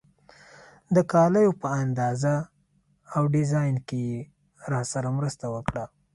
د 0.95 0.97
کالیو 1.11 1.51
په 1.61 1.67
اندازه 1.83 2.35
او 3.15 3.21
ډیزاین 3.33 3.75
کې 3.87 3.99
یې 4.11 4.19
راسره 4.73 5.09
مرسته 5.17 5.45
وکړه. 5.55 5.85